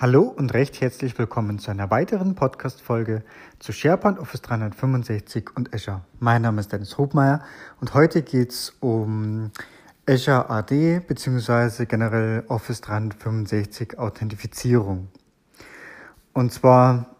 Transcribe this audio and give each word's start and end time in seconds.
Hallo 0.00 0.22
und 0.22 0.54
recht 0.54 0.80
herzlich 0.80 1.18
willkommen 1.18 1.58
zu 1.58 1.70
einer 1.70 1.90
weiteren 1.90 2.34
Podcast-Folge 2.34 3.22
zu 3.58 3.70
SharePoint 3.70 4.18
Office 4.18 4.40
365 4.40 5.54
und 5.54 5.74
Azure. 5.74 6.00
Mein 6.18 6.40
Name 6.40 6.60
ist 6.60 6.72
Dennis 6.72 6.96
Hobmeier 6.96 7.42
und 7.82 7.92
heute 7.92 8.22
geht 8.22 8.48
es 8.48 8.70
um 8.80 9.50
Azure 10.08 10.48
AD 10.48 11.00
bzw. 11.00 11.84
generell 11.84 12.44
Office 12.48 12.80
365 12.80 13.98
Authentifizierung. 13.98 15.08
Und 16.32 16.50
zwar 16.50 17.14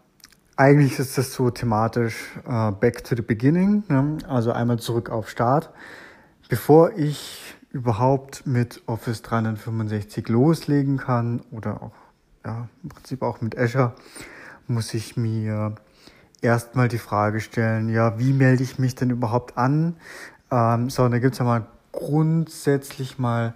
eigentlich 0.55 0.97
ist 0.97 1.19
das 1.19 1.33
so 1.33 1.51
thematisch 1.51 2.31
uh, 2.47 2.71
back 2.71 3.03
to 3.03 3.15
the 3.15 3.21
beginning, 3.21 3.83
ne? 3.89 4.17
also 4.27 4.53
einmal 4.53 4.79
zurück 4.79 5.11
auf 5.11 5.29
Start. 5.29 5.69
Bevor 6.49 6.97
ich 6.97 7.53
überhaupt 7.69 8.47
mit 8.47 8.81
Office 8.87 9.21
365 9.21 10.27
loslegen 10.29 10.97
kann 10.97 11.43
oder 11.51 11.83
auch 11.83 12.00
ja, 12.45 12.67
im 12.83 12.89
Prinzip 12.89 13.21
auch 13.21 13.41
mit 13.41 13.57
Azure, 13.57 13.93
muss 14.67 14.93
ich 14.93 15.17
mir 15.17 15.75
erstmal 16.41 16.87
die 16.87 16.97
Frage 16.97 17.39
stellen, 17.39 17.89
ja, 17.89 18.17
wie 18.19 18.33
melde 18.33 18.63
ich 18.63 18.79
mich 18.79 18.95
denn 18.95 19.09
überhaupt 19.09 19.57
an? 19.57 19.95
Ähm, 20.51 20.89
so, 20.89 21.03
und 21.03 21.11
da 21.11 21.19
gibt's 21.19 21.37
ja 21.37 21.45
mal 21.45 21.65
grundsätzlich 21.91 23.19
mal 23.19 23.53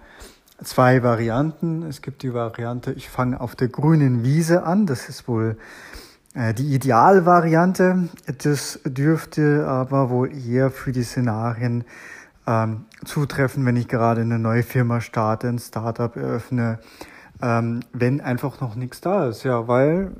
zwei 0.62 1.02
Varianten. 1.02 1.82
Es 1.82 2.02
gibt 2.02 2.22
die 2.22 2.32
Variante, 2.32 2.92
ich 2.92 3.08
fange 3.08 3.40
auf 3.40 3.56
der 3.56 3.68
grünen 3.68 4.24
Wiese 4.24 4.64
an. 4.64 4.86
Das 4.86 5.08
ist 5.08 5.28
wohl 5.28 5.56
äh, 6.34 6.54
die 6.54 6.74
Idealvariante. 6.74 8.08
Das 8.42 8.80
dürfte 8.84 9.66
aber 9.66 10.10
wohl 10.10 10.32
eher 10.32 10.70
für 10.70 10.92
die 10.92 11.02
Szenarien 11.02 11.84
ähm, 12.46 12.84
zutreffen, 13.04 13.64
wenn 13.66 13.76
ich 13.76 13.88
gerade 13.88 14.20
eine 14.20 14.38
neue 14.38 14.62
Firma 14.62 15.00
starte, 15.00 15.48
ein 15.48 15.58
Startup 15.58 16.14
eröffne, 16.14 16.78
ähm, 17.42 17.80
wenn 17.92 18.20
einfach 18.20 18.60
noch 18.60 18.74
nichts 18.74 19.00
da 19.00 19.28
ist. 19.28 19.44
Ja, 19.44 19.68
weil 19.68 20.12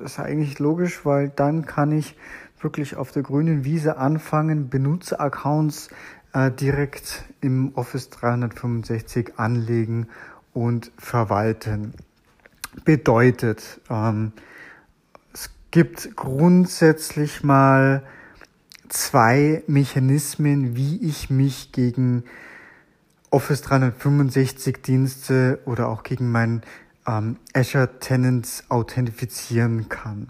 äh, 0.00 0.04
ist 0.04 0.18
eigentlich 0.18 0.58
logisch, 0.58 1.04
weil 1.04 1.28
dann 1.28 1.66
kann 1.66 1.92
ich 1.92 2.16
wirklich 2.60 2.96
auf 2.96 3.12
der 3.12 3.22
grünen 3.22 3.64
Wiese 3.64 3.98
anfangen, 3.98 4.70
Benutzeraccounts 4.70 5.90
äh, 6.32 6.50
direkt 6.50 7.24
im 7.40 7.72
Office 7.74 8.10
365 8.10 9.34
anlegen 9.38 10.08
und 10.52 10.90
verwalten. 10.96 11.92
Bedeutet, 12.84 13.80
ähm, 13.90 14.32
es 15.32 15.50
gibt 15.70 16.16
grundsätzlich 16.16 17.44
mal 17.44 18.02
zwei 18.88 19.62
Mechanismen, 19.66 20.76
wie 20.76 20.96
ich 21.06 21.30
mich 21.30 21.72
gegen 21.72 22.24
Office 23.34 23.62
365 23.62 24.80
Dienste 24.80 25.58
oder 25.64 25.88
auch 25.88 26.04
gegen 26.04 26.30
meinen 26.30 26.62
ähm, 27.04 27.36
Azure 27.52 27.98
Tenants 27.98 28.62
authentifizieren 28.68 29.88
kann. 29.88 30.28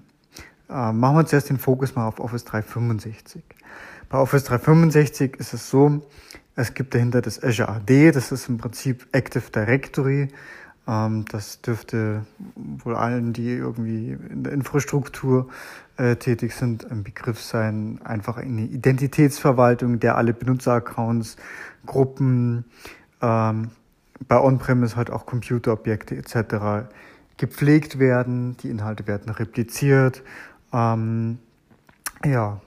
Ähm, 0.70 1.00
machen 1.00 1.16
wir 1.16 1.26
zuerst 1.26 1.50
den 1.50 1.58
Fokus 1.58 1.94
mal 1.94 2.08
auf 2.08 2.18
Office 2.18 2.44
365. 2.44 3.42
Bei 4.08 4.16
Office 4.16 4.44
365 4.44 5.36
ist 5.36 5.52
es 5.52 5.68
so, 5.68 6.00
es 6.56 6.72
gibt 6.72 6.94
dahinter 6.94 7.20
das 7.20 7.42
Azure 7.42 7.68
AD, 7.68 8.12
das 8.12 8.32
ist 8.32 8.48
im 8.48 8.56
Prinzip 8.56 9.06
Active 9.12 9.50
Directory. 9.54 10.28
Ähm, 10.86 11.24
das 11.30 11.60
dürfte 11.60 12.26
wohl 12.56 12.94
allen, 12.94 13.32
die 13.32 13.50
irgendwie 13.50 14.12
in 14.12 14.44
der 14.44 14.52
Infrastruktur 14.52 15.48
äh, 15.96 16.16
tätig 16.16 16.54
sind, 16.54 16.90
ein 16.90 17.02
Begriff 17.02 17.40
sein. 17.40 18.00
Einfach 18.04 18.36
eine 18.36 18.62
Identitätsverwaltung, 18.62 20.00
der 20.00 20.16
alle 20.16 20.34
Benutzeraccounts, 20.34 21.36
Gruppen, 21.86 22.64
ähm, 23.22 23.70
bei 24.28 24.40
On-Premise 24.40 24.96
halt 24.96 25.10
auch 25.10 25.26
Computerobjekte 25.26 26.16
etc. 26.16 26.88
gepflegt 27.36 27.98
werden. 27.98 28.56
Die 28.58 28.70
Inhalte 28.70 29.06
werden 29.06 29.32
repliziert. 29.32 30.22
Ähm, 30.72 31.38
ja, 32.24 32.60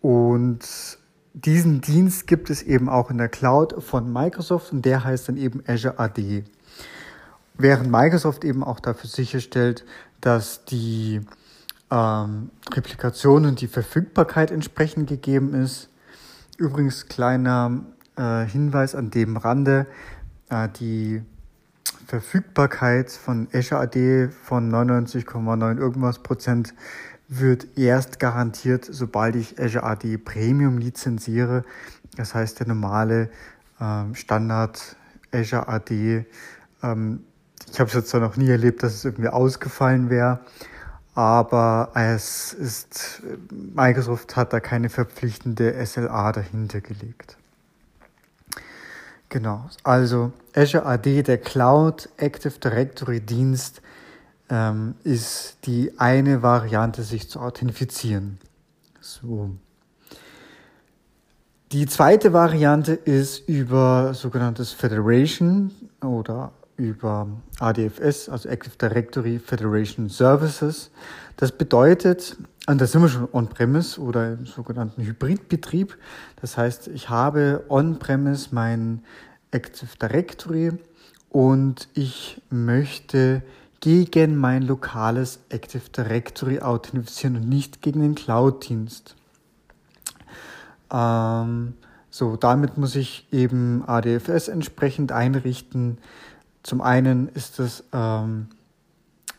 und 0.00 0.98
diesen 1.34 1.80
Dienst 1.80 2.26
gibt 2.26 2.50
es 2.50 2.62
eben 2.62 2.88
auch 2.88 3.10
in 3.10 3.18
der 3.18 3.28
Cloud 3.28 3.82
von 3.82 4.12
Microsoft 4.12 4.72
und 4.72 4.84
der 4.84 5.04
heißt 5.04 5.28
dann 5.28 5.36
eben 5.36 5.62
Azure 5.66 5.98
AD. 5.98 6.44
Während 7.54 7.90
Microsoft 7.90 8.44
eben 8.44 8.64
auch 8.64 8.80
dafür 8.80 9.08
sicherstellt, 9.08 9.84
dass 10.20 10.64
die 10.64 11.20
ähm, 11.90 12.50
Replikation 12.72 13.44
und 13.44 13.60
die 13.60 13.68
Verfügbarkeit 13.68 14.50
entsprechend 14.50 15.08
gegeben 15.08 15.54
ist. 15.54 15.90
Übrigens 16.56 17.06
kleiner 17.08 17.82
äh, 18.16 18.44
Hinweis 18.44 18.94
an 18.94 19.10
dem 19.10 19.36
Rande, 19.36 19.86
äh, 20.48 20.68
die 20.68 21.22
Verfügbarkeit 22.06 23.10
von 23.10 23.48
Azure 23.52 23.80
AD 23.80 24.28
von 24.28 24.70
99,9 24.70 25.78
irgendwas 25.78 26.18
Prozent 26.18 26.74
wird 27.28 27.78
erst 27.78 28.18
garantiert, 28.18 28.86
sobald 28.90 29.36
ich 29.36 29.58
Azure 29.58 29.84
AD 29.84 30.18
Premium 30.18 30.78
lizenziere. 30.78 31.64
Das 32.16 32.34
heißt, 32.34 32.60
der 32.60 32.68
normale 32.68 33.30
ähm, 33.80 34.14
Standard 34.14 34.96
Azure 35.32 35.68
AD, 35.68 36.26
ähm, 36.82 37.24
ich 37.70 37.80
habe 37.80 37.88
es 37.88 37.94
jetzt 37.94 38.08
zwar 38.08 38.20
noch 38.20 38.36
nie 38.36 38.48
erlebt, 38.48 38.82
dass 38.82 38.94
es 38.94 39.04
irgendwie 39.04 39.28
ausgefallen 39.28 40.10
wäre, 40.10 40.40
aber 41.14 41.90
es 41.94 42.52
ist, 42.52 43.22
Microsoft 43.50 44.36
hat 44.36 44.52
da 44.52 44.60
keine 44.60 44.88
verpflichtende 44.88 45.74
SLA 45.84 46.32
dahinter 46.32 46.80
gelegt. 46.80 47.36
Genau, 49.28 49.68
also 49.82 50.32
Azure 50.54 50.84
AD, 50.84 51.22
der 51.22 51.38
Cloud 51.38 52.08
Active 52.18 52.58
Directory 52.58 53.20
Dienst, 53.20 53.80
ähm, 54.50 54.94
ist 55.04 55.56
die 55.64 55.98
eine 55.98 56.42
Variante, 56.42 57.02
sich 57.02 57.30
zu 57.30 57.40
authentifizieren. 57.40 58.38
So. 59.00 59.50
Die 61.72 61.86
zweite 61.86 62.34
Variante 62.34 62.92
ist 62.92 63.48
über 63.48 64.12
sogenanntes 64.12 64.72
Federation 64.72 65.70
oder 66.02 66.52
über 66.76 67.28
ADFS, 67.58 68.28
also 68.28 68.48
Active 68.48 68.76
Directory 68.76 69.38
Federation 69.38 70.08
Services. 70.08 70.90
Das 71.36 71.52
bedeutet, 71.52 72.36
und 72.66 72.80
da 72.80 72.86
sind 72.86 73.02
wir 73.02 73.08
schon 73.08 73.28
on-premise 73.32 74.00
oder 74.00 74.34
im 74.34 74.46
sogenannten 74.46 75.02
Hybridbetrieb. 75.02 75.96
Das 76.40 76.56
heißt, 76.56 76.88
ich 76.88 77.08
habe 77.08 77.64
on-premise 77.68 78.48
mein 78.52 79.04
Active 79.50 79.90
Directory 80.00 80.72
und 81.28 81.88
ich 81.94 82.40
möchte 82.50 83.42
gegen 83.80 84.36
mein 84.36 84.62
lokales 84.62 85.40
Active 85.48 85.88
Directory 85.96 86.60
authentifizieren 86.60 87.36
und 87.36 87.48
nicht 87.48 87.82
gegen 87.82 88.00
den 88.00 88.14
Cloud-Dienst. 88.14 89.16
Ähm, 90.92 91.74
so, 92.10 92.36
damit 92.36 92.76
muss 92.76 92.94
ich 92.94 93.26
eben 93.32 93.82
ADFS 93.86 94.48
entsprechend 94.48 95.12
einrichten. 95.12 95.98
Zum 96.62 96.80
einen 96.80 97.28
ist 97.28 97.58
es 97.58 97.84
ähm, 97.92 98.48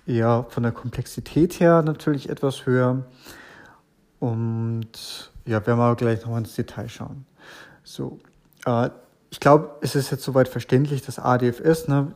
eher 0.05 0.45
von 0.49 0.63
der 0.63 0.71
Komplexität 0.71 1.59
her 1.59 1.81
natürlich 1.81 2.29
etwas 2.29 2.65
höher. 2.65 3.05
Und 4.19 5.31
ja, 5.45 5.65
werden 5.65 5.79
wir 5.79 5.95
gleich 5.95 6.21
nochmal 6.21 6.39
ins 6.39 6.55
Detail 6.55 6.89
schauen. 6.89 7.25
So, 7.83 8.19
äh, 8.65 8.89
ich 9.29 9.39
glaube, 9.39 9.71
es 9.81 9.95
ist 9.95 10.11
jetzt 10.11 10.23
soweit 10.23 10.47
verständlich, 10.47 11.01
dass 11.01 11.19
ADFS, 11.19 11.87
ne, 11.87 12.13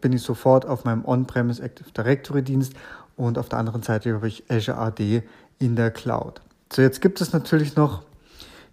bin 0.00 0.12
ich 0.12 0.22
sofort 0.22 0.66
auf 0.66 0.84
meinem 0.84 1.04
On-Premise 1.04 1.62
Active 1.62 1.90
Directory 1.92 2.42
Dienst 2.42 2.74
und 3.16 3.38
auf 3.38 3.48
der 3.48 3.58
anderen 3.58 3.82
Seite 3.82 4.14
habe 4.14 4.28
ich 4.28 4.44
Azure 4.50 4.76
AD 4.76 5.22
in 5.58 5.76
der 5.76 5.90
Cloud. 5.90 6.40
So, 6.72 6.82
jetzt 6.82 7.00
gibt 7.00 7.20
es 7.20 7.32
natürlich 7.32 7.74
noch 7.74 8.02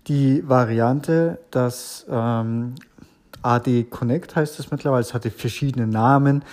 die 0.07 0.47
Variante, 0.47 1.39
dass 1.51 2.05
ähm, 2.09 2.75
AD 3.45 3.85
Connect 3.89 4.35
heißt 4.35 4.59
es 4.59 4.71
mittlerweile. 4.71 5.01
Es 5.01 5.13
hatte 5.13 5.29
verschiedene 5.29 5.87
Namen, 5.87 6.43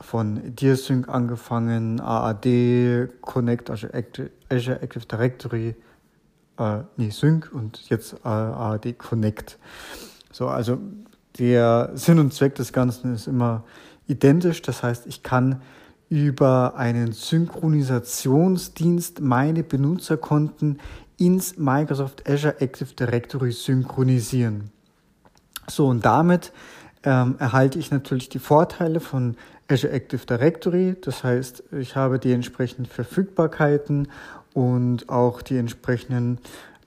von 0.00 0.56
DearSync 0.56 1.08
angefangen, 1.08 2.00
AAD 2.00 3.08
Connect, 3.20 3.70
also 3.70 3.86
Azure 4.48 4.82
Active 4.82 5.06
Directory, 5.06 5.76
äh, 6.58 6.78
nee, 6.96 7.10
Sync 7.10 7.52
und 7.52 7.88
jetzt 7.88 8.14
äh, 8.24 8.28
AAD 8.28 8.98
Connect. 8.98 9.60
So, 10.32 10.48
also 10.48 10.78
der 11.38 11.92
Sinn 11.94 12.18
und 12.18 12.34
Zweck 12.34 12.56
des 12.56 12.72
Ganzen 12.72 13.14
ist 13.14 13.28
immer 13.28 13.62
identisch. 14.08 14.60
Das 14.62 14.82
heißt, 14.82 15.06
ich 15.06 15.22
kann 15.22 15.62
über 16.08 16.74
einen 16.76 17.12
Synchronisationsdienst 17.12 19.20
meine 19.20 19.62
Benutzerkonten 19.62 20.80
ins 21.18 21.58
Microsoft 21.58 22.28
Azure 22.28 22.60
Active 22.60 22.92
Directory 22.94 23.52
synchronisieren. 23.52 24.72
So, 25.70 25.86
und 25.86 26.04
damit 26.04 26.52
ähm, 27.04 27.36
erhalte 27.38 27.78
ich 27.78 27.90
natürlich 27.90 28.28
die 28.28 28.38
Vorteile 28.38 29.00
von 29.00 29.36
Azure 29.68 29.92
Active 29.92 30.26
Directory. 30.26 30.96
Das 31.00 31.24
heißt, 31.24 31.62
ich 31.72 31.96
habe 31.96 32.18
die 32.18 32.32
entsprechenden 32.32 32.86
Verfügbarkeiten 32.86 34.08
und 34.52 35.08
auch 35.08 35.42
die 35.42 35.56
entsprechenden 35.56 36.38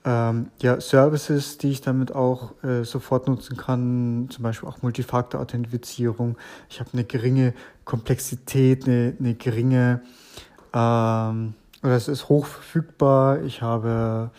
ähm, 0.04 0.50
ja, 0.60 0.80
Services, 0.80 1.56
die 1.56 1.70
ich 1.70 1.80
damit 1.80 2.14
auch 2.14 2.62
äh, 2.62 2.84
sofort 2.84 3.26
nutzen 3.26 3.56
kann, 3.56 4.28
zum 4.30 4.42
Beispiel 4.42 4.68
auch 4.68 4.82
Multifaktor-Authentifizierung. 4.82 6.36
Ich 6.68 6.78
habe 6.78 6.90
eine 6.92 7.04
geringe 7.04 7.54
Komplexität, 7.86 8.86
eine, 8.86 9.14
eine 9.18 9.34
geringe, 9.34 10.02
ähm, 10.74 11.54
oder 11.82 11.96
es 11.96 12.08
ist 12.08 12.28
hoch 12.28 12.44
verfügbar. 12.44 13.42
Ich 13.42 13.62
habe 13.62 14.30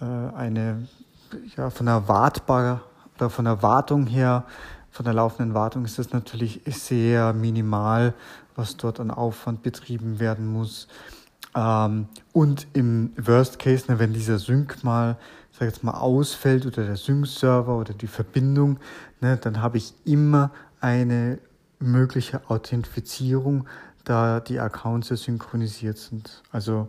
äh, 0.00 0.04
eine, 0.04 0.88
ja, 1.56 1.70
von 1.70 1.86
der 1.86 2.08
Wartbar 2.08 2.82
von 3.18 3.44
der 3.44 3.62
Wartung 3.62 4.06
her, 4.06 4.44
von 4.90 5.04
der 5.04 5.14
laufenden 5.14 5.54
Wartung 5.54 5.84
ist 5.84 5.98
das 5.98 6.12
natürlich 6.12 6.60
sehr 6.66 7.32
minimal, 7.32 8.14
was 8.54 8.76
dort 8.76 9.00
an 9.00 9.10
Aufwand 9.10 9.62
betrieben 9.62 10.20
werden 10.20 10.46
muss. 10.46 10.88
Ähm, 11.54 12.08
und 12.32 12.66
im 12.72 13.12
Worst 13.16 13.58
Case, 13.58 13.90
ne, 13.90 13.98
wenn 13.98 14.12
dieser 14.12 14.38
Sync 14.38 14.84
mal, 14.84 15.16
sag 15.52 15.66
jetzt 15.66 15.84
mal, 15.84 15.92
ausfällt 15.92 16.66
oder 16.66 16.84
der 16.84 16.96
Sync-Server 16.96 17.76
oder 17.76 17.94
die 17.94 18.06
Verbindung, 18.06 18.78
ne, 19.20 19.36
dann 19.36 19.60
habe 19.60 19.78
ich 19.78 19.94
immer 20.04 20.50
eine 20.80 21.38
mögliche 21.78 22.48
Authentifizierung, 22.48 23.66
da 24.04 24.40
die 24.40 24.60
Accounts 24.60 25.08
ja 25.08 25.16
synchronisiert 25.16 25.98
sind. 25.98 26.42
Also 26.52 26.88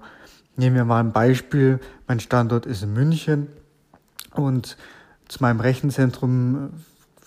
nehmen 0.58 0.76
wir 0.76 0.86
mal 0.86 1.00
ein 1.00 1.12
Beispiel. 1.12 1.80
Mein 2.08 2.20
Standort 2.20 2.66
ist 2.66 2.84
in 2.84 2.94
München 2.94 3.48
und 4.34 4.78
zu 5.28 5.42
meinem 5.42 5.60
Rechenzentrum 5.60 6.72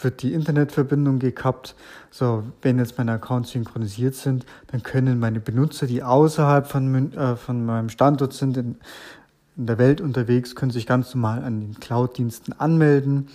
wird 0.01 0.23
die 0.23 0.33
Internetverbindung 0.33 1.19
gekappt. 1.19 1.75
So, 2.11 2.45
wenn 2.63 2.79
jetzt 2.79 2.99
meine 2.99 3.13
Accounts 3.13 3.51
synchronisiert 3.51 4.15
sind, 4.15 4.47
dann 4.69 4.83
können 4.83 5.19
meine 5.19 5.41
Benutzer, 5.41 5.87
die 5.87 6.03
außerhalb 6.03 6.67
von, 6.67 7.13
äh, 7.13 7.37
von 7.37 7.65
meinem 7.65 7.89
Standort 7.89 8.33
sind, 8.33 8.57
in, 8.57 8.77
in, 9.57 9.67
der 9.67 9.79
Welt 9.79 10.01
unterwegs, 10.01 10.55
können 10.55 10.71
sich 10.71 10.87
ganz 10.87 11.15
normal 11.15 11.43
an 11.43 11.61
den 11.61 11.81
Cloud-Diensten 11.81 12.53
anmelden. 12.53 13.29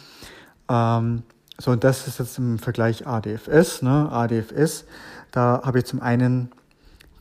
Ähm, 0.69 1.23
so, 1.59 1.71
und 1.71 1.83
das 1.83 2.07
ist 2.07 2.19
jetzt 2.19 2.37
im 2.37 2.59
Vergleich 2.59 3.05
ADFS. 3.05 3.81
Ne? 3.81 4.09
ADFS, 4.11 4.85
da 5.31 5.61
habe 5.63 5.79
ich 5.79 5.85
zum 5.85 6.01
einen 6.01 6.49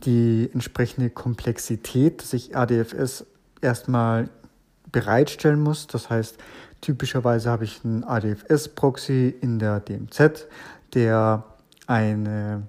die 0.05 0.49
entsprechende 0.53 1.09
Komplexität, 1.09 2.21
dass 2.21 2.33
ich 2.33 2.55
ADFS 2.55 3.25
erstmal 3.61 4.29
bereitstellen 4.91 5.59
muss. 5.59 5.87
Das 5.87 6.09
heißt, 6.09 6.37
Typischerweise 6.83 7.49
habe 7.49 7.63
ich 7.63 7.79
einen 7.85 8.03
ADFS-Proxy 8.03 9.33
in 9.39 9.57
der 9.57 9.79
DMZ, 9.79 10.47
der 10.93 11.45
eine 11.87 12.63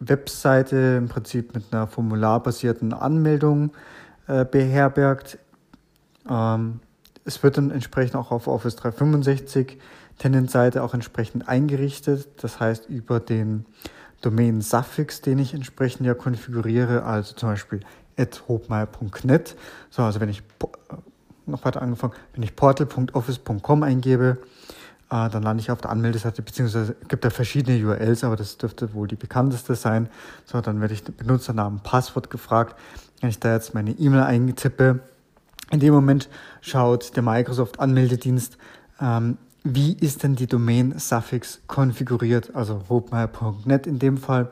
Webseite 0.00 0.96
im 0.96 1.08
Prinzip 1.08 1.54
mit 1.54 1.64
einer 1.70 1.86
formularbasierten 1.86 2.94
Anmeldung 2.94 3.72
äh, 4.28 4.46
beherbergt. 4.46 5.38
Ähm, 6.26 6.80
es 7.26 7.42
wird 7.42 7.58
dann 7.58 7.70
entsprechend 7.70 8.16
auch 8.16 8.30
auf 8.30 8.46
Office 8.46 8.76
365 8.76 9.78
Tenant-Seite 10.16 10.82
auch 10.82 10.94
entsprechend 10.94 11.46
eingerichtet. 11.46 12.42
Das 12.42 12.60
heißt, 12.60 12.88
über 12.88 13.20
den 13.20 13.66
Suffix, 14.62 15.20
den 15.20 15.38
ich 15.38 15.52
entsprechend 15.52 16.06
ja 16.06 16.14
konfiguriere, 16.14 17.04
also 17.04 17.34
zum 17.34 17.50
Beispiel 17.50 17.80
hopmeier.net. 18.48 19.54
So, 19.90 20.02
also 20.02 20.20
wenn 20.20 20.30
ich 20.30 20.42
noch 21.46 21.64
weiter 21.64 21.82
angefangen, 21.82 22.14
wenn 22.32 22.42
ich 22.42 22.56
portal.office.com 22.56 23.82
eingebe, 23.82 24.38
äh, 25.10 25.28
dann 25.28 25.42
lande 25.42 25.60
ich 25.60 25.70
auf 25.70 25.80
der 25.80 25.90
Anmeldeseite, 25.90 26.42
beziehungsweise 26.42 26.96
gibt 27.08 27.24
da 27.24 27.30
verschiedene 27.30 27.84
URLs, 27.84 28.24
aber 28.24 28.36
das 28.36 28.56
dürfte 28.56 28.94
wohl 28.94 29.08
die 29.08 29.16
bekannteste 29.16 29.74
sein. 29.74 30.08
So, 30.44 30.60
dann 30.60 30.80
werde 30.80 30.94
ich 30.94 31.04
Benutzernamen, 31.04 31.80
Passwort 31.80 32.30
gefragt. 32.30 32.76
Wenn 33.20 33.30
ich 33.30 33.38
da 33.38 33.52
jetzt 33.54 33.74
meine 33.74 33.92
E-Mail 33.92 34.22
eingetippe, 34.22 35.00
in 35.70 35.80
dem 35.80 35.94
Moment 35.94 36.28
schaut 36.60 37.16
der 37.16 37.22
Microsoft 37.22 37.80
Anmeldedienst, 37.80 38.58
ähm, 39.00 39.38
wie 39.62 39.94
ist 39.94 40.22
denn 40.22 40.36
die 40.36 40.46
Domain 40.46 40.98
Suffix 40.98 41.62
konfiguriert, 41.66 42.54
also 42.54 42.82
hopmeyer.net 42.88 43.86
in 43.86 43.98
dem 43.98 44.18
Fall. 44.18 44.50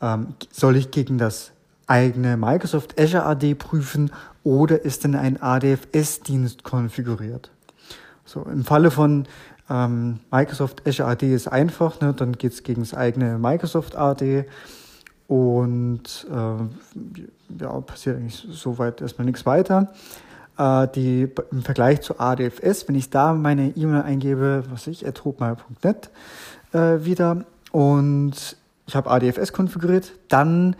Ähm, 0.00 0.34
soll 0.52 0.76
ich 0.76 0.92
gegen 0.92 1.18
das 1.18 1.50
eigene 1.88 2.36
Microsoft 2.36 3.00
Azure 3.00 3.24
AD 3.24 3.54
prüfen 3.54 4.12
oder 4.44 4.84
ist 4.84 5.04
denn 5.04 5.16
ein 5.16 5.42
ADFS-Dienst 5.42 6.62
konfiguriert? 6.62 7.50
So, 8.24 8.42
im 8.42 8.64
Falle 8.64 8.90
von 8.90 9.26
ähm, 9.70 10.20
Microsoft 10.30 10.86
Azure 10.86 11.08
AD 11.08 11.34
ist 11.34 11.48
einfach, 11.48 12.00
ne, 12.00 12.14
dann 12.14 12.32
geht 12.32 12.52
es 12.52 12.62
gegen 12.62 12.82
das 12.82 12.94
eigene 12.94 13.38
Microsoft 13.38 13.96
AD 13.96 14.44
und 15.26 16.26
äh, 16.30 17.60
ja, 17.60 17.80
passiert 17.80 18.16
eigentlich 18.16 18.46
soweit 18.50 19.00
erstmal 19.00 19.26
nichts 19.26 19.44
weiter. 19.44 19.92
Äh, 20.58 20.88
die, 20.88 21.28
Im 21.50 21.62
Vergleich 21.62 22.02
zu 22.02 22.18
ADFS, 22.18 22.88
wenn 22.88 22.94
ich 22.94 23.10
da 23.10 23.32
meine 23.32 23.70
E-Mail 23.76 24.02
eingebe, 24.02 24.64
was 24.70 24.86
ich, 24.86 25.06
atrobmeier.net 25.06 26.10
äh, 26.72 27.04
wieder 27.04 27.44
und 27.72 28.56
ich 28.86 28.96
habe 28.96 29.10
ADFS 29.10 29.52
konfiguriert, 29.52 30.12
dann 30.28 30.76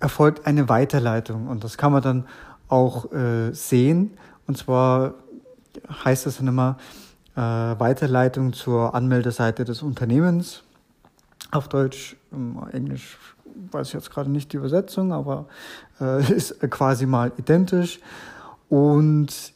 erfolgt 0.00 0.46
eine 0.46 0.68
Weiterleitung 0.68 1.48
und 1.48 1.64
das 1.64 1.76
kann 1.76 1.92
man 1.92 2.02
dann 2.02 2.26
auch 2.68 3.12
äh, 3.12 3.52
sehen. 3.52 4.16
Und 4.46 4.56
zwar 4.58 5.14
heißt 6.04 6.26
das 6.26 6.38
dann 6.38 6.48
immer 6.48 6.76
äh, 7.34 7.40
Weiterleitung 7.40 8.52
zur 8.52 8.94
Anmeldeseite 8.94 9.64
des 9.64 9.82
Unternehmens. 9.82 10.62
Auf 11.50 11.68
Deutsch, 11.68 12.16
ähm, 12.32 12.58
Englisch 12.72 13.18
weiß 13.70 13.88
ich 13.88 13.94
jetzt 13.94 14.10
gerade 14.10 14.30
nicht 14.30 14.52
die 14.52 14.56
Übersetzung, 14.56 15.12
aber 15.12 15.46
äh, 16.00 16.32
ist 16.32 16.60
quasi 16.70 17.06
mal 17.06 17.32
identisch. 17.36 18.00
Und 18.68 19.52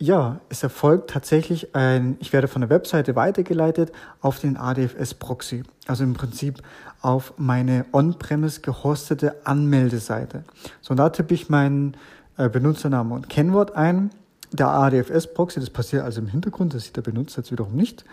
ja, 0.00 0.40
es 0.48 0.62
erfolgt 0.62 1.10
tatsächlich 1.10 1.74
ein, 1.74 2.16
ich 2.20 2.32
werde 2.32 2.48
von 2.48 2.62
der 2.62 2.70
Webseite 2.70 3.16
weitergeleitet 3.16 3.92
auf 4.22 4.40
den 4.40 4.56
ADFS-Proxy. 4.56 5.62
Also 5.86 6.04
im 6.04 6.14
Prinzip 6.14 6.62
auf 7.02 7.34
meine 7.36 7.84
on-premise 7.92 8.62
gehostete 8.62 9.46
Anmeldeseite. 9.46 10.44
So, 10.80 10.92
und 10.92 10.96
da 10.96 11.10
tippe 11.10 11.34
ich 11.34 11.50
meinen 11.50 11.98
äh, 12.38 12.48
Benutzernamen 12.48 13.12
und 13.12 13.28
Kennwort 13.28 13.76
ein. 13.76 14.10
Der 14.52 14.68
ADFS-Proxy, 14.68 15.60
das 15.60 15.68
passiert 15.68 16.02
also 16.02 16.22
im 16.22 16.28
Hintergrund, 16.28 16.72
das 16.72 16.84
sieht 16.84 16.96
der 16.96 17.02
Benutzer 17.02 17.42
jetzt 17.42 17.52
wiederum 17.52 17.76
nicht. 17.76 18.06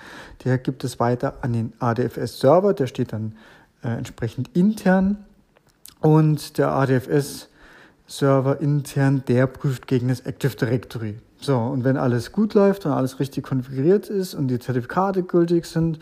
Der 0.44 0.58
gibt 0.58 0.84
es 0.84 1.00
weiter 1.00 1.36
an 1.42 1.54
den 1.54 1.74
ADFS-Server, 1.80 2.74
der 2.74 2.88
steht 2.88 3.14
dann 3.14 3.38
äh, 3.82 3.88
entsprechend 3.88 4.50
intern. 4.58 5.24
Und 6.02 6.58
der 6.58 6.72
ADFS-Server 6.74 8.60
intern, 8.60 9.24
der 9.26 9.48
prüft 9.48 9.88
gegen 9.88 10.10
das 10.10 10.20
Active 10.20 10.56
Directory. 10.56 11.18
So, 11.40 11.58
und 11.58 11.84
wenn 11.84 11.98
alles 11.98 12.32
gut 12.32 12.54
läuft 12.54 12.86
und 12.86 12.92
alles 12.92 13.20
richtig 13.20 13.44
konfiguriert 13.46 14.10
ist 14.10 14.34
und 14.34 14.48
die 14.48 14.60
Zertifikate 14.60 15.24
gültig 15.24 15.66
sind, 15.66 16.00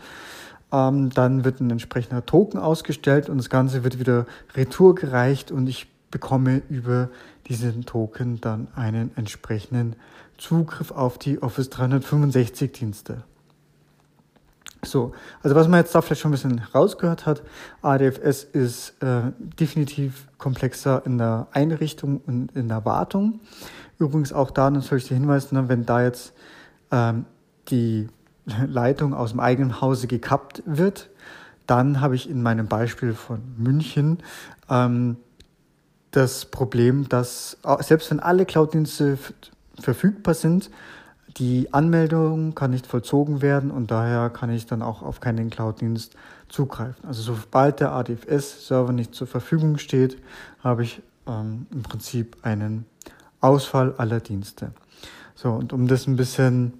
ähm, 0.72 1.10
dann 1.10 1.44
wird 1.44 1.60
ein 1.60 1.70
entsprechender 1.70 2.24
Token 2.24 2.58
ausgestellt 2.58 3.28
und 3.28 3.38
das 3.38 3.50
Ganze 3.50 3.84
wird 3.84 3.98
wieder 3.98 4.26
retour 4.54 4.94
gereicht 4.94 5.50
und 5.50 5.68
ich 5.68 5.88
bekomme 6.10 6.62
über 6.68 7.10
diesen 7.48 7.84
Token 7.84 8.40
dann 8.40 8.68
einen 8.74 9.10
entsprechenden 9.16 9.96
Zugriff 10.38 10.90
auf 10.90 11.18
die 11.18 11.42
Office 11.42 11.70
365 11.70 12.72
Dienste. 12.72 13.22
So, 14.84 15.12
also 15.42 15.56
was 15.56 15.68
man 15.68 15.80
jetzt 15.80 15.94
da 15.94 16.00
vielleicht 16.00 16.20
schon 16.20 16.30
ein 16.30 16.32
bisschen 16.32 16.60
rausgehört 16.74 17.26
hat, 17.26 17.42
ADFS 17.82 18.44
ist 18.44 19.02
äh, 19.02 19.32
definitiv 19.38 20.28
komplexer 20.38 21.02
in 21.04 21.18
der 21.18 21.48
Einrichtung 21.52 22.20
und 22.26 22.54
in 22.54 22.68
der 22.68 22.84
Wartung. 22.84 23.40
Übrigens 23.98 24.32
auch 24.32 24.50
da 24.50 24.70
natürlich 24.70 25.08
der 25.08 25.16
Hinweis, 25.16 25.52
ne, 25.52 25.68
wenn 25.68 25.86
da 25.86 26.02
jetzt 26.02 26.32
ähm, 26.90 27.24
die 27.68 28.08
Leitung 28.66 29.14
aus 29.14 29.30
dem 29.30 29.40
eigenen 29.40 29.80
Hause 29.80 30.06
gekappt 30.06 30.62
wird, 30.66 31.10
dann 31.66 32.00
habe 32.00 32.14
ich 32.14 32.30
in 32.30 32.42
meinem 32.42 32.68
Beispiel 32.68 33.14
von 33.14 33.40
München 33.56 34.18
ähm, 34.70 35.16
das 36.12 36.46
Problem, 36.46 37.08
dass 37.08 37.58
selbst 37.80 38.10
wenn 38.10 38.20
alle 38.20 38.46
Cloud-Dienste 38.46 39.18
verfügbar 39.78 40.34
sind, 40.34 40.70
die 41.36 41.72
Anmeldung 41.74 42.54
kann 42.54 42.70
nicht 42.70 42.86
vollzogen 42.86 43.42
werden 43.42 43.70
und 43.70 43.90
daher 43.90 44.30
kann 44.30 44.50
ich 44.50 44.64
dann 44.64 44.80
auch 44.80 45.02
auf 45.02 45.20
keinen 45.20 45.50
Cloud-Dienst 45.50 46.16
zugreifen. 46.48 47.04
Also 47.04 47.34
sobald 47.34 47.80
der 47.80 47.92
ADFS-Server 47.92 48.92
nicht 48.92 49.14
zur 49.14 49.26
Verfügung 49.26 49.76
steht, 49.76 50.16
habe 50.64 50.84
ich 50.84 51.02
ähm, 51.26 51.66
im 51.70 51.82
Prinzip 51.82 52.38
einen 52.42 52.86
Ausfall 53.46 53.94
aller 53.98 54.20
Dienste. 54.20 54.72
So, 55.34 55.50
und 55.52 55.72
um 55.72 55.86
das 55.86 56.06
ein 56.06 56.16
bisschen, 56.16 56.74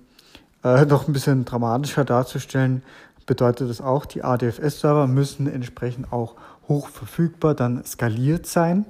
äh, 0.65 0.85
noch 0.85 1.07
ein 1.07 1.13
bisschen 1.13 1.45
dramatischer 1.45 2.05
darzustellen, 2.05 2.83
bedeutet 3.27 3.69
das 3.69 3.81
auch, 3.81 4.07
die 4.07 4.23
ADFS-Server 4.23 5.07
müssen 5.07 5.47
entsprechend 5.47 6.13
auch 6.13 6.35
hoch 6.69 6.89
verfügbar 6.89 7.55
dann 7.55 7.85
skaliert 7.85 8.47
sein. 8.47 8.87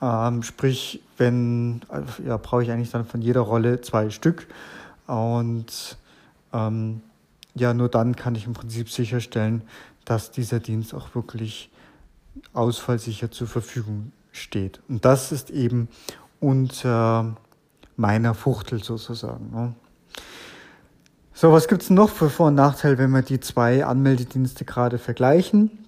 Ähm, 0.00 0.42
sprich, 0.42 1.02
wenn, 1.16 1.80
also, 1.88 2.22
ja, 2.24 2.36
brauche 2.36 2.62
ich 2.62 2.70
eigentlich 2.70 2.90
dann 2.90 3.04
von 3.04 3.20
jeder 3.20 3.40
Rolle 3.40 3.80
zwei 3.80 4.10
Stück. 4.10 4.46
Und 5.06 5.96
ähm, 6.52 7.02
ja, 7.54 7.74
nur 7.74 7.88
dann 7.88 8.16
kann 8.16 8.34
ich 8.34 8.46
im 8.46 8.52
Prinzip 8.52 8.90
sicherstellen, 8.90 9.62
dass 10.04 10.30
dieser 10.30 10.60
Dienst 10.60 10.94
auch 10.94 11.14
wirklich 11.14 11.70
ausfallsicher 12.52 13.30
zur 13.30 13.46
Verfügung 13.46 14.12
steht. 14.32 14.80
Und 14.88 15.04
das 15.04 15.32
ist 15.32 15.50
eben 15.50 15.88
unser 16.40 17.36
meiner 17.96 18.34
Fuchtel 18.34 18.82
sozusagen. 18.82 19.50
Ne? 19.50 19.74
So, 21.34 21.52
was 21.52 21.68
gibt 21.68 21.82
es 21.82 21.90
noch 21.90 22.10
für 22.10 22.30
Vor- 22.30 22.48
und 22.48 22.56
Nachteile, 22.56 22.98
wenn 22.98 23.10
wir 23.10 23.22
die 23.22 23.40
zwei 23.40 23.84
Anmeldedienste 23.84 24.64
gerade 24.64 24.98
vergleichen? 24.98 25.84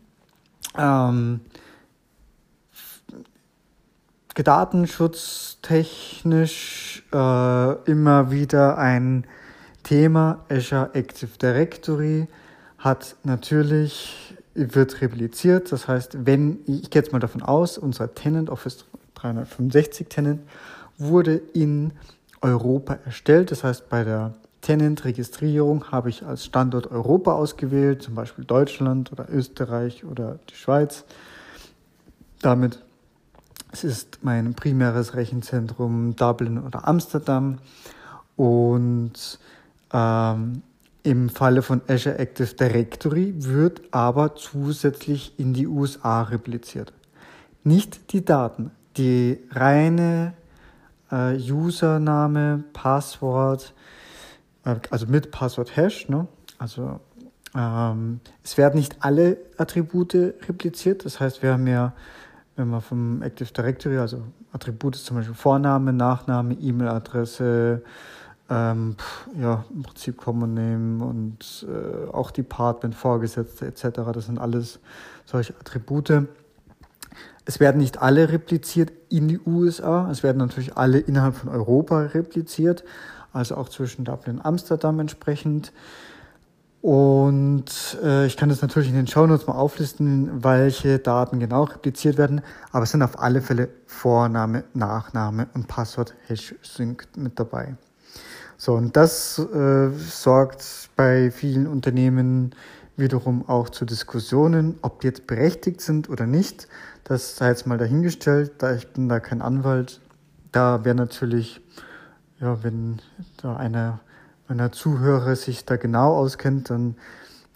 Ähm, 0.78 1.40
datenschutztechnisch 4.34 7.02
äh, 7.12 7.72
immer 7.90 8.30
wieder 8.30 8.78
ein 8.78 9.26
Thema. 9.82 10.44
Azure 10.48 10.90
Active 10.94 11.36
Directory 11.40 12.28
hat 12.78 13.16
natürlich, 13.24 14.36
wird 14.54 15.00
repliziert. 15.00 15.72
Das 15.72 15.88
heißt, 15.88 16.26
wenn, 16.26 16.60
ich 16.66 16.90
gehe 16.90 17.02
jetzt 17.02 17.12
mal 17.12 17.18
davon 17.18 17.42
aus, 17.42 17.76
unser 17.76 18.14
Tenant, 18.14 18.50
Office 18.50 18.84
365 19.20 20.08
Tenant, 20.08 20.40
wurde 20.98 21.36
in 21.36 21.92
Europa 22.40 22.98
erstellt. 23.04 23.50
Das 23.50 23.64
heißt, 23.64 23.88
bei 23.88 24.04
der 24.04 24.34
Tenant-Registrierung 24.60 25.90
habe 25.90 26.10
ich 26.10 26.24
als 26.24 26.44
Standort 26.44 26.90
Europa 26.90 27.32
ausgewählt, 27.32 28.02
zum 28.02 28.14
Beispiel 28.14 28.44
Deutschland 28.44 29.10
oder 29.12 29.26
Österreich 29.30 30.04
oder 30.04 30.38
die 30.50 30.54
Schweiz. 30.54 31.04
Damit 32.42 32.82
es 33.72 33.84
ist 33.84 34.18
mein 34.22 34.54
primäres 34.54 35.14
Rechenzentrum 35.14 36.16
Dublin 36.16 36.58
oder 36.58 36.88
Amsterdam. 36.88 37.58
Und 38.36 39.38
ähm, 39.92 40.62
im 41.02 41.28
Falle 41.28 41.62
von 41.62 41.80
Azure 41.88 42.18
Active 42.18 42.54
Directory 42.54 43.34
wird 43.36 43.82
aber 43.92 44.34
zusätzlich 44.34 45.38
in 45.38 45.54
die 45.54 45.66
USA 45.66 46.22
repliziert. 46.22 46.92
Nicht 47.62 48.12
die 48.12 48.24
Daten, 48.24 48.70
die 48.96 49.38
reine 49.50 50.34
äh, 51.10 51.36
Username, 51.36 52.64
Passwort, 52.72 53.74
äh, 54.64 54.76
also 54.90 55.06
mit 55.06 55.30
Passwort-Hash, 55.30 56.08
ne? 56.08 56.26
also 56.58 57.00
ähm, 57.54 58.20
es 58.44 58.56
werden 58.56 58.76
nicht 58.78 58.96
alle 59.00 59.38
Attribute 59.56 60.14
repliziert. 60.14 61.04
Das 61.04 61.18
heißt, 61.18 61.42
wir 61.42 61.52
haben 61.52 61.66
ja, 61.66 61.92
wenn 62.56 62.68
man 62.68 62.80
vom 62.80 63.22
Active 63.22 63.52
Directory, 63.52 63.98
also 63.98 64.22
Attribute 64.52 64.96
zum 64.96 65.16
Beispiel 65.16 65.34
Vorname, 65.34 65.92
Nachname, 65.92 66.54
E-Mail-Adresse, 66.54 67.82
ähm, 68.48 68.96
ja, 69.40 69.64
im 69.72 69.82
Prinzip 69.82 70.16
Common 70.16 70.54
Name 70.54 71.04
und 71.04 71.66
äh, 71.68 72.10
auch 72.10 72.30
Department, 72.30 72.94
Vorgesetzte 72.94 73.66
etc. 73.66 74.00
Das 74.12 74.26
sind 74.26 74.38
alles 74.38 74.80
solche 75.24 75.54
Attribute. 75.58 76.26
Es 77.50 77.58
werden 77.58 77.78
nicht 77.78 78.00
alle 78.00 78.30
repliziert 78.30 78.92
in 79.08 79.26
die 79.26 79.40
USA, 79.44 80.08
es 80.08 80.22
werden 80.22 80.38
natürlich 80.38 80.76
alle 80.76 81.00
innerhalb 81.00 81.34
von 81.34 81.48
Europa 81.48 82.02
repliziert, 82.02 82.84
also 83.32 83.56
auch 83.56 83.68
zwischen 83.68 84.04
Dublin 84.04 84.36
und 84.36 84.44
Amsterdam 84.44 85.00
entsprechend. 85.00 85.72
Und 86.80 87.98
äh, 88.04 88.26
ich 88.26 88.36
kann 88.36 88.50
das 88.50 88.62
natürlich 88.62 88.90
in 88.90 88.94
den 88.94 89.08
Shownotes 89.08 89.48
mal 89.48 89.54
auflisten, 89.54 90.44
welche 90.44 91.00
Daten 91.00 91.40
genau 91.40 91.64
repliziert 91.64 92.18
werden, 92.18 92.42
aber 92.70 92.84
es 92.84 92.92
sind 92.92 93.02
auf 93.02 93.18
alle 93.18 93.42
Fälle 93.42 93.68
Vorname, 93.84 94.62
Nachname 94.72 95.48
und 95.52 95.66
Passwort 95.66 96.14
Hash 96.28 96.54
Sync 96.62 97.08
mit 97.16 97.40
dabei. 97.40 97.74
So, 98.58 98.74
und 98.74 98.96
das 98.96 99.40
äh, 99.40 99.88
sorgt 99.90 100.90
bei 100.94 101.32
vielen 101.32 101.66
Unternehmen 101.66 102.54
wiederum 102.96 103.48
auch 103.48 103.70
zu 103.70 103.84
Diskussionen, 103.84 104.78
ob 104.82 105.00
die 105.00 105.08
jetzt 105.08 105.26
berechtigt 105.26 105.80
sind 105.80 106.08
oder 106.08 106.26
nicht. 106.26 106.68
Das 107.10 107.34
sei 107.34 107.48
jetzt 107.48 107.66
mal 107.66 107.76
dahingestellt, 107.76 108.52
da 108.58 108.72
ich 108.72 108.86
bin 108.92 109.08
da 109.08 109.18
kein 109.18 109.42
Anwalt. 109.42 110.00
Da 110.52 110.84
wäre 110.84 110.94
natürlich, 110.94 111.60
ja, 112.38 112.62
wenn 112.62 113.02
da 113.38 113.56
einer 113.56 113.98
meiner 114.46 114.70
Zuhörer 114.70 115.34
sich 115.34 115.64
da 115.64 115.74
genau 115.74 116.14
auskennt, 116.16 116.70
dann 116.70 116.94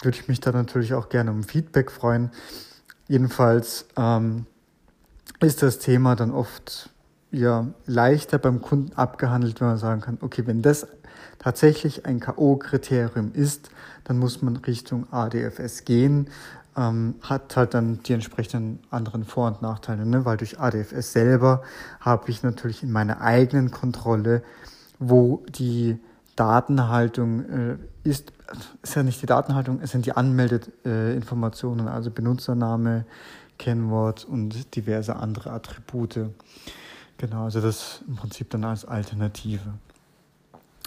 würde 0.00 0.18
ich 0.18 0.26
mich 0.26 0.40
da 0.40 0.50
natürlich 0.50 0.94
auch 0.94 1.08
gerne 1.08 1.30
um 1.30 1.44
Feedback 1.44 1.92
freuen. 1.92 2.32
Jedenfalls 3.06 3.86
ähm, 3.96 4.46
ist 5.38 5.62
das 5.62 5.78
Thema 5.78 6.16
dann 6.16 6.32
oft 6.32 6.90
ja 7.30 7.68
leichter 7.86 8.38
beim 8.38 8.60
Kunden 8.60 8.92
abgehandelt, 8.96 9.60
wenn 9.60 9.68
man 9.68 9.78
sagen 9.78 10.00
kann, 10.00 10.18
okay, 10.20 10.48
wenn 10.48 10.62
das 10.62 10.88
tatsächlich 11.38 12.06
ein 12.06 12.18
K.O.-Kriterium 12.18 13.32
ist, 13.32 13.70
dann 14.02 14.18
muss 14.18 14.42
man 14.42 14.56
Richtung 14.56 15.06
ADFS 15.12 15.84
gehen. 15.84 16.28
Ähm, 16.76 17.14
hat 17.22 17.56
halt 17.56 17.72
dann 17.74 18.02
die 18.02 18.14
entsprechenden 18.14 18.80
anderen 18.90 19.24
Vor- 19.24 19.46
und 19.46 19.62
Nachteile, 19.62 20.04
ne? 20.04 20.24
weil 20.24 20.36
durch 20.36 20.58
ADFS 20.58 21.12
selber 21.12 21.62
habe 22.00 22.30
ich 22.30 22.42
natürlich 22.42 22.82
in 22.82 22.90
meiner 22.90 23.20
eigenen 23.20 23.70
Kontrolle, 23.70 24.42
wo 24.98 25.44
die 25.48 25.98
Datenhaltung 26.36 27.44
äh, 27.48 27.76
ist, 28.02 28.32
ist 28.82 28.96
ja 28.96 29.02
nicht 29.02 29.22
die 29.22 29.26
Datenhaltung, 29.26 29.80
es 29.82 29.92
sind 29.92 30.06
die 30.06 30.12
Anmeldeinformationen, 30.12 31.86
äh, 31.86 31.90
also 31.90 32.10
Benutzername, 32.10 33.04
Kennwort 33.58 34.24
und 34.24 34.74
diverse 34.74 35.16
andere 35.16 35.52
Attribute. 35.52 36.30
Genau, 37.18 37.44
also 37.44 37.60
das 37.60 38.02
im 38.08 38.16
Prinzip 38.16 38.50
dann 38.50 38.64
als 38.64 38.84
Alternative. 38.84 39.74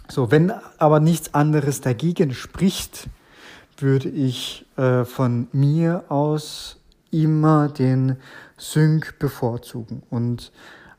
So, 0.09 0.31
wenn 0.31 0.51
aber 0.77 0.99
nichts 0.99 1.33
anderes 1.33 1.81
dagegen 1.81 2.33
spricht, 2.33 3.07
würde 3.77 4.09
ich 4.09 4.65
äh, 4.77 5.05
von 5.05 5.47
mir 5.51 6.05
aus 6.09 6.77
immer 7.11 7.69
den 7.69 8.17
Sync 8.57 9.19
bevorzugen. 9.19 10.03
Und 10.09 10.51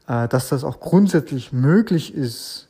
äh, 0.06 0.28
dass 0.28 0.48
das 0.48 0.64
auch 0.64 0.80
grundsätzlich 0.80 1.52
möglich 1.52 2.14
ist, 2.14 2.68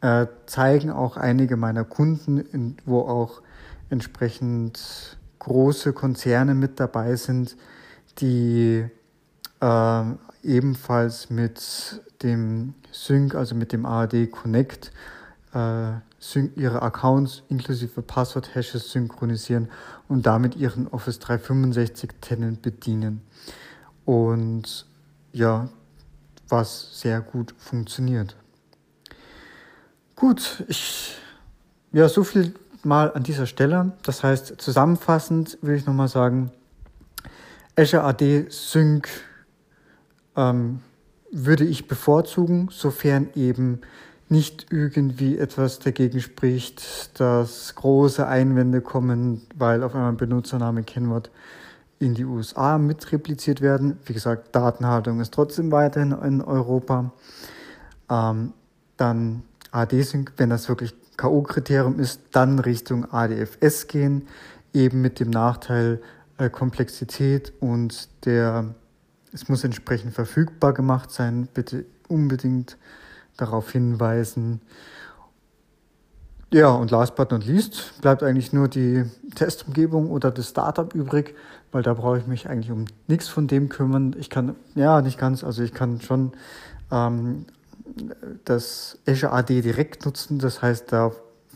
äh, 0.00 0.26
zeigen 0.46 0.90
auch 0.90 1.16
einige 1.16 1.56
meiner 1.56 1.84
Kunden, 1.84 2.38
in, 2.38 2.76
wo 2.84 3.00
auch 3.00 3.42
entsprechend 3.88 5.18
große 5.38 5.92
Konzerne 5.92 6.54
mit 6.54 6.80
dabei 6.80 7.16
sind, 7.16 7.56
die 8.18 8.84
äh, 9.60 10.02
ebenfalls 10.42 11.30
mit 11.30 12.02
dem 12.22 12.74
Sync, 12.90 13.34
also 13.34 13.54
mit 13.54 13.72
dem 13.72 13.86
ARD 13.86 14.30
Connect, 14.30 14.92
äh, 15.54 15.92
ihre 16.56 16.82
Accounts 16.82 17.42
inklusive 17.48 18.02
Passwort-Hashes 18.02 18.90
synchronisieren 18.90 19.68
und 20.08 20.26
damit 20.26 20.56
ihren 20.56 20.88
Office 20.88 21.18
365 21.18 22.10
Tenant 22.20 22.62
bedienen. 22.62 23.20
Und 24.04 24.86
ja, 25.32 25.68
was 26.48 27.00
sehr 27.00 27.20
gut 27.20 27.54
funktioniert. 27.58 28.36
Gut, 30.14 30.64
ich, 30.68 31.16
ja, 31.92 32.08
so 32.08 32.24
viel 32.24 32.54
mal 32.82 33.12
an 33.12 33.22
dieser 33.22 33.46
Stelle. 33.46 33.92
Das 34.02 34.22
heißt, 34.22 34.60
zusammenfassend 34.60 35.58
will 35.60 35.76
ich 35.76 35.86
nochmal 35.86 36.08
sagen, 36.08 36.50
Azure 37.76 38.04
AD 38.04 38.46
Sync 38.48 39.08
ähm, 40.36 40.80
würde 41.30 41.64
ich 41.64 41.88
bevorzugen, 41.88 42.68
sofern 42.70 43.28
eben 43.34 43.80
nicht 44.28 44.66
irgendwie 44.70 45.38
etwas 45.38 45.78
dagegen 45.78 46.20
spricht, 46.20 47.18
dass 47.20 47.74
große 47.74 48.26
Einwände 48.26 48.80
kommen, 48.80 49.42
weil 49.54 49.82
auf 49.82 49.94
einmal 49.94 50.12
Benutzername, 50.12 50.82
Kennwort 50.82 51.30
in 51.98 52.14
die 52.14 52.24
USA 52.24 52.78
mit 52.78 53.12
repliziert 53.12 53.60
werden. 53.60 53.98
Wie 54.04 54.12
gesagt, 54.12 54.54
Datenhaltung 54.54 55.20
ist 55.20 55.32
trotzdem 55.32 55.70
weiterhin 55.70 56.12
in 56.12 56.42
Europa. 56.42 57.12
Ähm, 58.10 58.52
dann 58.96 59.42
AD-Sync, 59.70 60.32
wenn 60.36 60.50
das 60.50 60.68
wirklich 60.68 60.94
K.O.-Kriterium 61.16 61.98
ist, 61.98 62.20
dann 62.32 62.58
Richtung 62.58 63.10
ADFS 63.10 63.86
gehen, 63.86 64.28
eben 64.74 65.00
mit 65.00 65.20
dem 65.20 65.30
Nachteil 65.30 66.02
äh, 66.38 66.50
Komplexität 66.50 67.52
und 67.60 68.08
der, 68.26 68.74
es 69.32 69.48
muss 69.48 69.64
entsprechend 69.64 70.12
verfügbar 70.12 70.74
gemacht 70.74 71.10
sein. 71.10 71.48
Bitte 71.52 71.86
unbedingt 72.08 72.76
darauf 73.36 73.70
hinweisen. 73.70 74.60
Ja, 76.52 76.68
und 76.70 76.90
last 76.90 77.16
but 77.16 77.32
not 77.32 77.44
least 77.44 78.00
bleibt 78.00 78.22
eigentlich 78.22 78.52
nur 78.52 78.68
die 78.68 79.04
Testumgebung 79.34 80.10
oder 80.10 80.30
das 80.30 80.48
Startup 80.50 80.94
übrig, 80.94 81.34
weil 81.72 81.82
da 81.82 81.94
brauche 81.94 82.18
ich 82.18 82.26
mich 82.26 82.48
eigentlich 82.48 82.70
um 82.70 82.84
nichts 83.08 83.28
von 83.28 83.48
dem 83.48 83.68
kümmern. 83.68 84.14
Ich 84.18 84.30
kann, 84.30 84.54
ja, 84.74 85.02
nicht 85.02 85.18
ganz, 85.18 85.42
also 85.42 85.62
ich 85.62 85.74
kann 85.74 86.00
schon 86.00 86.32
ähm, 86.92 87.46
das 88.44 88.98
Azure 89.08 89.32
AD 89.32 89.60
direkt 89.62 90.04
nutzen, 90.04 90.38
das 90.38 90.62
heißt, 90.62 90.92
da 90.92 91.12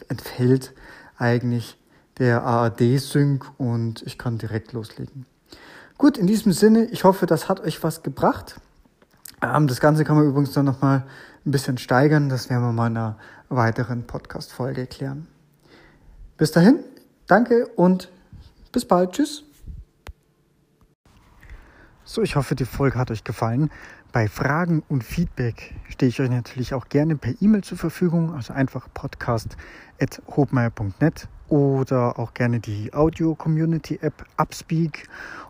entfällt 0.08 0.72
eigentlich 1.16 1.76
der 2.18 2.44
AAD-Sync 2.44 3.46
und 3.58 4.02
ich 4.02 4.18
kann 4.18 4.38
direkt 4.38 4.72
loslegen. 4.72 5.24
Gut, 5.98 6.18
in 6.18 6.26
diesem 6.26 6.52
Sinne, 6.52 6.84
ich 6.86 7.04
hoffe, 7.04 7.26
das 7.26 7.48
hat 7.48 7.60
euch 7.60 7.82
was 7.82 8.02
gebracht. 8.02 8.60
Ähm, 9.42 9.66
das 9.68 9.80
Ganze 9.80 10.04
kann 10.04 10.16
man 10.16 10.26
übrigens 10.26 10.52
dann 10.52 10.64
nochmal 10.66 11.04
ein 11.44 11.50
bisschen 11.50 11.78
steigern. 11.78 12.28
Das 12.28 12.50
werden 12.50 12.62
wir 12.62 12.72
mal 12.72 12.88
in 12.88 12.96
einer 12.96 13.18
weiteren 13.48 14.06
Podcast-Folge 14.06 14.86
klären. 14.86 15.26
Bis 16.36 16.52
dahin, 16.52 16.78
danke 17.26 17.66
und 17.76 18.10
bis 18.72 18.84
bald. 18.84 19.12
Tschüss. 19.12 19.44
So, 22.04 22.22
ich 22.22 22.34
hoffe, 22.34 22.56
die 22.56 22.64
Folge 22.64 22.98
hat 22.98 23.10
euch 23.10 23.24
gefallen. 23.24 23.70
Bei 24.12 24.26
Fragen 24.26 24.82
und 24.88 25.04
Feedback 25.04 25.76
stehe 25.88 26.08
ich 26.08 26.20
euch 26.20 26.30
natürlich 26.30 26.74
auch 26.74 26.88
gerne 26.88 27.14
per 27.14 27.32
E-Mail 27.40 27.62
zur 27.62 27.78
Verfügung, 27.78 28.34
also 28.34 28.52
einfach 28.52 28.88
podcast.hobmeier.net 28.92 31.28
oder 31.48 32.18
auch 32.18 32.34
gerne 32.34 32.58
die 32.58 32.92
Audio-Community-App 32.92 34.24
Upspeak. 34.36 35.08